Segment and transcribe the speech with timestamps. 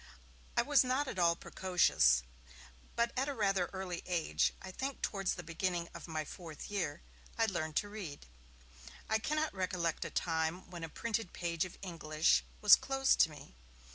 [0.57, 2.23] I was not at all precocious,
[2.95, 7.03] but at a rather early age, I think towards the beginning of my fourth year,
[7.37, 8.25] I learned to read.
[9.07, 13.53] I cannot recollect a time when a printed page of English was closed to me.